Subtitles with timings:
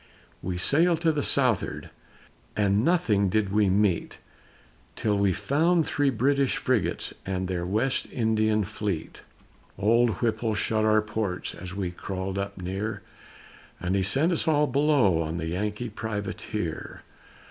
[0.41, 1.91] We sailed to the south'ard,
[2.57, 4.17] And nothing did we meet,
[4.95, 9.21] Till we found three British frigates And their West Indian fleet.
[9.77, 13.03] Old Whipple shut our ports As we crawled up near,
[13.79, 17.03] And he sent us all below On the Yankee Privateer.